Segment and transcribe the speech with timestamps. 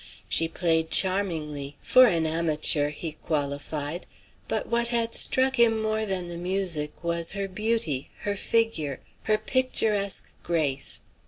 [0.27, 4.07] She played charmingly "for an amateur," he qualified:
[4.47, 9.37] but what had struck him more than the music was her beauty, her figure, her
[9.37, 11.01] picturesque grace.